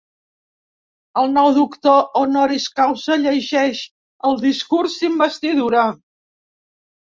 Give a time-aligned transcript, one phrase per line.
[1.23, 3.83] El nou doctor honoris causa llegeix
[4.31, 5.85] el discurs d'investidura.